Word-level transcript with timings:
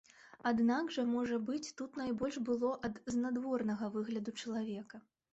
Аднак 0.51 0.85
жа, 0.93 1.03
можа 1.09 1.35
быць, 1.49 1.73
тут 1.81 1.99
найбольш 2.01 2.39
было 2.47 2.71
ад 2.89 2.95
знадворнага 3.15 3.91
выгляду 3.97 4.33
чалавека. 4.41 5.01